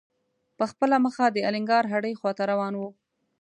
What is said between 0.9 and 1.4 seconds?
مخه د